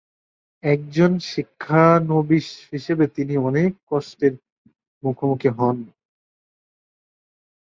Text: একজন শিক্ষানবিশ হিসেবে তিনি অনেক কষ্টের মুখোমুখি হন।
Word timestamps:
একজন 0.63 1.11
শিক্ষানবিশ 1.29 2.47
হিসেবে 2.71 3.05
তিনি 3.15 3.33
অনেক 3.47 3.71
কষ্টের 3.89 4.33
মুখোমুখি 5.03 5.49
হন। 5.57 5.77